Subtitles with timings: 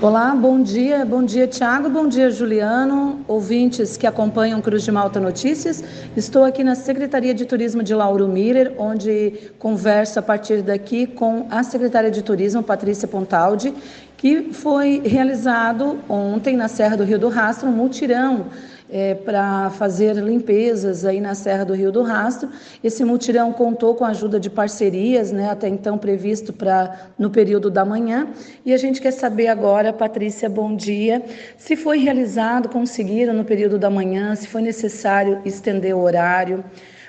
[0.00, 5.18] Olá, bom dia, bom dia Tiago, bom dia Juliano, ouvintes que acompanham Cruz de Malta
[5.18, 5.82] Notícias.
[6.16, 11.48] Estou aqui na Secretaria de Turismo de Lauro Miller, onde converso a partir daqui com
[11.50, 13.74] a Secretária de Turismo, Patrícia Pontaldi,
[14.18, 18.46] que foi realizado ontem na Serra do Rio do Rastro um mutirão
[18.90, 22.48] é, para fazer limpezas aí na Serra do Rio do Rastro.
[22.82, 27.70] Esse mutirão contou com a ajuda de parcerias, né, até então previsto para no período
[27.70, 28.26] da manhã.
[28.66, 31.22] E a gente quer saber agora, Patrícia, bom dia,
[31.56, 36.64] se foi realizado, conseguiram no período da manhã, se foi necessário estender o horário.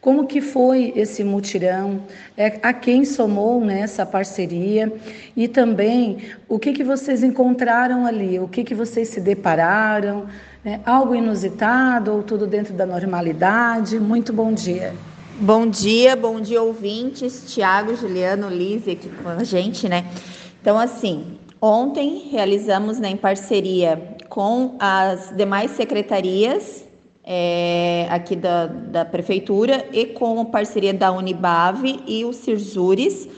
[0.00, 2.00] Como que foi esse mutirão?
[2.34, 4.90] É, a quem somou nessa né, parceria?
[5.36, 8.38] E também o que, que vocês encontraram ali?
[8.38, 10.26] O que, que vocês se depararam?
[10.64, 14.00] É, algo inusitado ou tudo dentro da normalidade?
[14.00, 14.94] Muito bom dia.
[15.38, 20.06] Bom dia, bom dia ouvintes, Tiago, Juliano, Liz aqui com a gente, né?
[20.62, 26.84] Então, assim, ontem realizamos né, em parceria com as demais secretarias
[27.24, 33.28] é, aqui da, da Prefeitura e com parceria da Unibave e o Cirzures,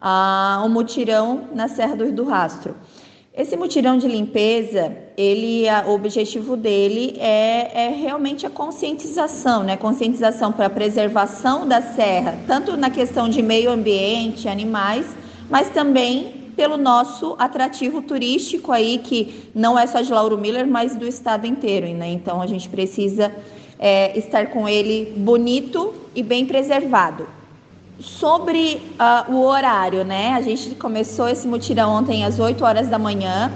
[0.00, 2.74] a, um mutirão na Serra do Rio do Rastro.
[3.32, 9.76] Esse mutirão de limpeza, ele, a, o objetivo dele é, é realmente a conscientização, né?
[9.76, 15.06] Conscientização para a preservação da serra, tanto na questão de meio ambiente, animais,
[15.48, 20.96] mas também pelo nosso atrativo turístico aí, que não é só de Lauro Miller, mas
[20.96, 22.08] do estado inteiro, né?
[22.10, 23.32] Então a gente precisa
[23.78, 27.26] é, estar com ele bonito e bem preservado.
[27.98, 30.32] Sobre uh, o horário, né?
[30.34, 33.52] A gente começou esse mutirão ontem às 8 horas da manhã,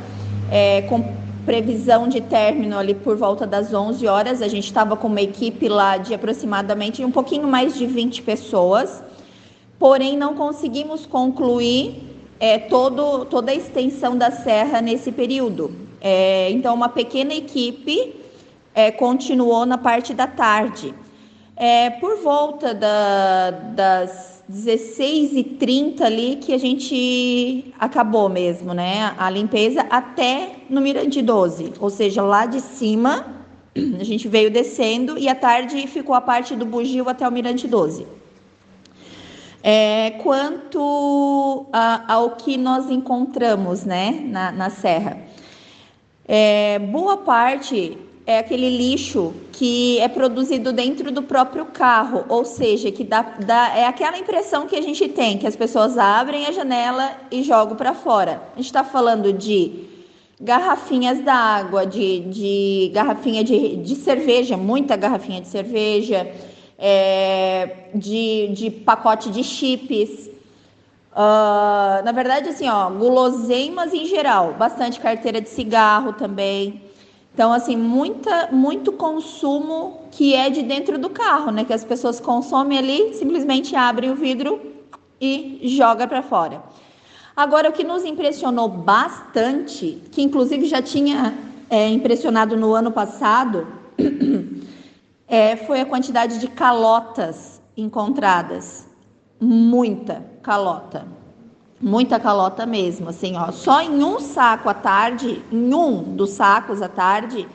[0.51, 1.15] é, com
[1.45, 4.43] previsão de término ali por volta das 11 horas.
[4.43, 9.03] A gente estava com uma equipe lá de aproximadamente um pouquinho mais de 20 pessoas,
[9.79, 15.73] porém não conseguimos concluir é, todo, toda a extensão da serra nesse período.
[16.01, 18.15] É, então, uma pequena equipe
[18.75, 20.95] é, continuou na parte da tarde.
[21.57, 29.15] É, por volta da, das 16h30 ali que a gente acabou mesmo, né?
[29.17, 33.35] A limpeza até no Mirante 12, ou seja, lá de cima
[33.99, 37.67] a gente veio descendo e à tarde ficou a parte do bugio até o Mirante
[37.67, 38.07] 12.
[39.67, 45.17] É, quanto a, ao que nós encontramos, né, na, na serra,
[46.29, 52.93] é, boa parte é aquele lixo que é produzido dentro do próprio carro, ou seja,
[52.93, 56.53] que dá, dá é aquela impressão que a gente tem, que as pessoas abrem a
[56.53, 58.43] janela e jogam para fora.
[58.53, 59.87] A gente está falando de
[60.39, 66.31] garrafinhas d'água, de, de garrafinha de, de cerveja, muita garrafinha de cerveja,
[66.87, 70.29] é, de, de pacote de chips.
[71.13, 76.83] Uh, na verdade, assim, ó, guloseimas em geral, bastante carteira de cigarro também.
[77.33, 81.65] Então, assim, muita, muito consumo que é de dentro do carro, né?
[81.65, 84.61] Que as pessoas consomem ali, simplesmente abrem o vidro
[85.19, 86.63] e joga para fora.
[87.35, 91.35] Agora, o que nos impressionou bastante, que inclusive já tinha
[91.71, 93.67] é, impressionado no ano passado,
[95.29, 98.87] é, foi a quantidade de calotas encontradas.
[99.41, 101.07] Muita calota
[101.85, 103.53] muita calota mesmo, assim, ó.
[103.53, 107.47] Só em um saco à tarde, em um dos sacos à tarde,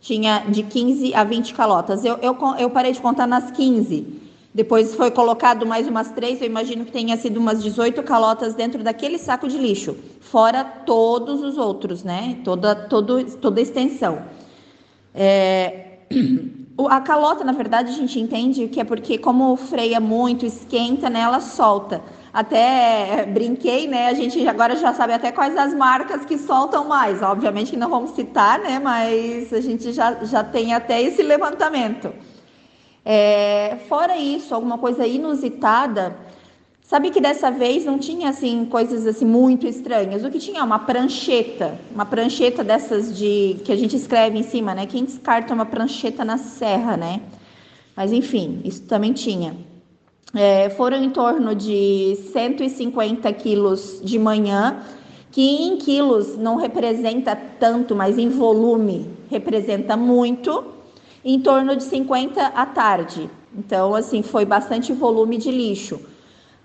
[0.00, 2.04] tinha de 15 a 20 calotas.
[2.04, 4.28] Eu, eu, eu parei de contar nas 15.
[4.52, 8.82] Depois foi colocado mais umas três, eu imagino que tenha sido umas 18 calotas dentro
[8.82, 12.38] daquele saco de lixo, fora todos os outros, né?
[12.42, 14.22] Toda, todo, toda extensão.
[15.14, 15.98] É...
[16.86, 21.20] A calota, na verdade, a gente entende que é porque, como freia muito, esquenta, né?
[21.20, 22.02] Ela solta
[22.32, 24.08] até brinquei, né?
[24.08, 27.22] A gente agora já sabe até quais as marcas que soltam mais.
[27.22, 28.78] Obviamente que não vamos citar, né?
[28.78, 32.12] Mas a gente já, já tem até esse levantamento.
[33.04, 36.16] É, fora isso, alguma coisa inusitada.
[36.88, 40.24] Sabe que dessa vez não tinha assim coisas assim muito estranhas.
[40.24, 44.74] O que tinha uma prancheta, uma prancheta dessas de que a gente escreve em cima,
[44.74, 44.86] né?
[44.86, 47.20] Quem descarta uma prancheta na serra, né?
[47.94, 49.54] Mas enfim, isso também tinha.
[50.34, 54.82] É, foram em torno de 150 quilos de manhã,
[55.30, 60.64] que em quilos não representa tanto, mas em volume representa muito,
[61.22, 63.28] em torno de 50 à tarde.
[63.54, 66.00] Então, assim, foi bastante volume de lixo.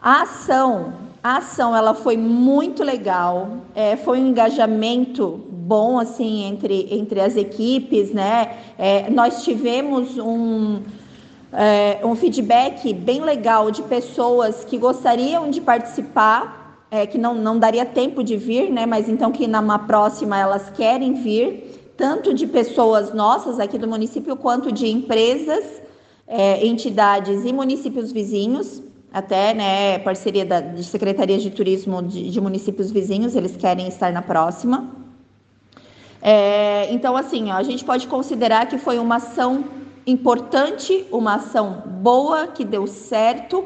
[0.03, 6.89] A ação, a ação, ela foi muito legal, é, foi um engajamento bom, assim, entre,
[6.93, 8.53] entre as equipes, né?
[8.77, 10.81] É, nós tivemos um
[11.53, 17.57] é, um feedback bem legal de pessoas que gostariam de participar é, que não, não
[17.57, 18.85] daria tempo de vir, né?
[18.85, 24.35] Mas então que numa próxima elas querem vir, tanto de pessoas nossas aqui do município,
[24.35, 25.81] quanto de empresas,
[26.27, 32.41] é, entidades e municípios vizinhos, até né, parceria da, de secretarias de turismo de, de
[32.41, 34.89] municípios vizinhos, eles querem estar na próxima.
[36.21, 39.65] É, então, assim, ó, a gente pode considerar que foi uma ação
[40.07, 43.65] importante, uma ação boa, que deu certo,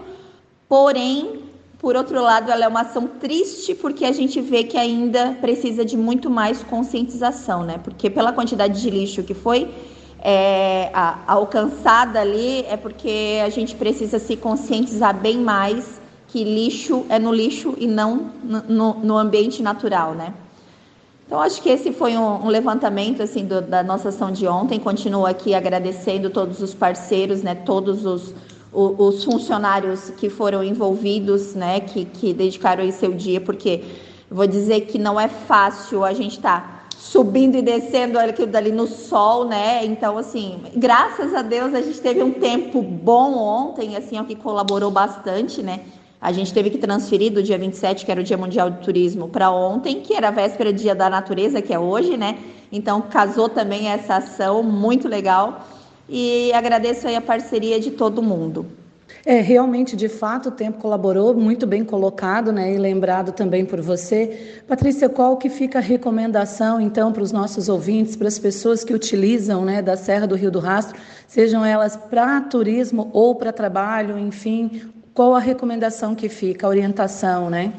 [0.67, 1.47] porém
[1.79, 5.85] por outro lado, ela é uma ação triste porque a gente vê que ainda precisa
[5.85, 7.77] de muito mais conscientização, né?
[7.83, 9.69] Porque pela quantidade de lixo que foi
[10.19, 17.05] é, a, alcançada ali, é porque a gente precisa se conscientizar bem mais que lixo
[17.09, 20.33] é no lixo e não no, no ambiente natural, né?
[21.25, 24.79] Então, acho que esse foi um, um levantamento assim do, da nossa ação de ontem.
[24.79, 27.53] Continuo aqui agradecendo todos os parceiros, né?
[27.53, 28.33] Todos os
[28.77, 33.83] os funcionários que foram envolvidos, né, que, que dedicaram aí seu dia, porque
[34.29, 36.76] vou dizer que não é fácil a gente estar tá
[37.07, 39.85] subindo e descendo aquilo dali no sol, né?
[39.85, 44.35] Então, assim, graças a Deus a gente teve um tempo bom ontem, assim, o que
[44.35, 45.81] colaborou bastante, né?
[46.19, 49.29] A gente teve que transferir do dia 27, que era o Dia Mundial do Turismo,
[49.29, 52.37] para ontem, que era a véspera Dia da Natureza, que é hoje, né?
[52.71, 55.65] Então, casou também essa ação, muito legal
[56.09, 58.65] e agradeço aí a parceria de todo mundo.
[59.25, 63.81] É, realmente, de fato, o tempo colaborou, muito bem colocado, né, e lembrado também por
[63.81, 64.61] você.
[64.67, 68.93] Patrícia, qual que fica a recomendação, então, para os nossos ouvintes, para as pessoas que
[68.93, 74.17] utilizam, né, da Serra do Rio do Rastro, sejam elas para turismo ou para trabalho,
[74.17, 74.81] enfim,
[75.13, 77.73] qual a recomendação que fica, a orientação, né?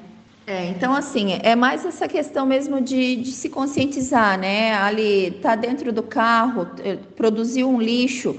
[0.47, 4.73] É, então assim, é mais essa questão mesmo de, de se conscientizar, né?
[4.75, 8.35] Ali tá dentro do carro, eh, produziu um lixo,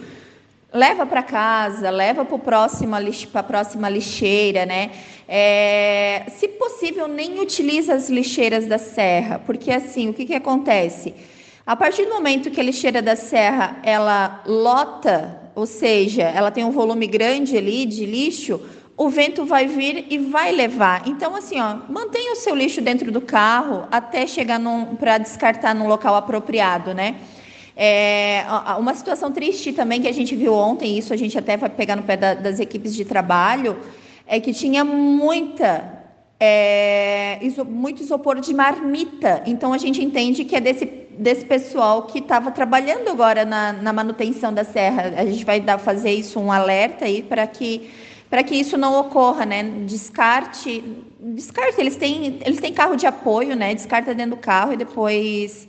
[0.73, 4.91] leva para casa, leva para a próxima lixeira, né?
[5.27, 11.13] É, se possível, nem utiliza as lixeiras da serra, porque assim, o que, que acontece?
[11.65, 16.63] A partir do momento que a lixeira da serra ela lota, ou seja, ela tem
[16.63, 18.59] um volume grande ali de lixo,
[18.97, 21.07] o vento vai vir e vai levar.
[21.07, 24.59] Então, assim, ó, mantenha o seu lixo dentro do carro até chegar
[24.99, 27.15] para descartar num local apropriado, né?
[27.81, 28.43] É,
[28.77, 31.95] uma situação triste também que a gente viu ontem, isso a gente até vai pegar
[31.95, 33.79] no pé da, das equipes de trabalho,
[34.27, 35.97] é que tinha muita
[36.37, 39.41] é, muito isopor de marmita.
[39.45, 40.85] Então a gente entende que é desse,
[41.17, 45.13] desse pessoal que estava trabalhando agora na, na, manutenção da serra.
[45.15, 47.89] A gente vai dar, fazer isso um alerta aí para que
[48.29, 49.63] para que isso não ocorra, né?
[49.87, 50.83] Descarte,
[51.19, 53.73] descarte, eles têm, eles têm carro de apoio, né?
[53.73, 55.67] Descarta dentro do carro e depois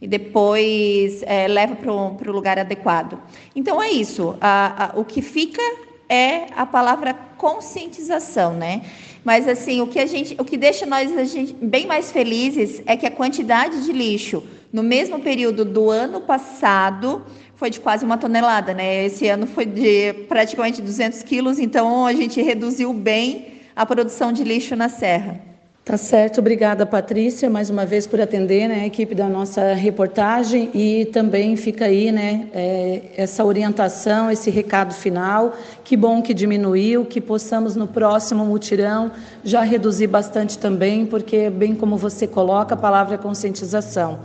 [0.00, 3.20] e depois é, leva para o lugar adequado.
[3.54, 4.36] Então é isso.
[4.40, 5.62] A, a, o que fica
[6.08, 8.82] é a palavra conscientização, né?
[9.22, 12.96] Mas assim, o que a gente, o que deixa nós gente bem mais felizes é
[12.96, 14.42] que a quantidade de lixo
[14.72, 17.22] no mesmo período do ano passado
[17.54, 19.04] foi de quase uma tonelada, né?
[19.04, 24.42] Esse ano foi de praticamente 200 quilos, então a gente reduziu bem a produção de
[24.42, 25.49] lixo na serra.
[25.90, 30.70] Tá certo, obrigada Patrícia, mais uma vez por atender né, a equipe da nossa reportagem
[30.72, 35.52] e também fica aí né, é, essa orientação, esse recado final.
[35.82, 39.10] Que bom que diminuiu, que possamos no próximo mutirão
[39.42, 44.20] já reduzir bastante também, porque, bem como você coloca, a palavra é conscientização.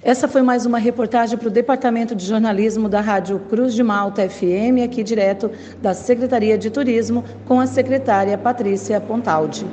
[0.00, 4.30] Essa foi mais uma reportagem para o Departamento de Jornalismo da Rádio Cruz de Malta
[4.30, 5.50] FM, aqui direto
[5.82, 9.66] da Secretaria de Turismo, com a secretária Patrícia Pontaldi.